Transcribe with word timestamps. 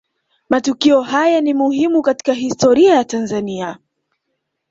Matukio 0.49 1.01
haya 1.01 1.41
ni 1.41 1.53
muhimu 1.53 2.01
katika 2.01 2.33
historia 2.33 2.93
ya 2.95 3.03
Tanzania 3.03 3.77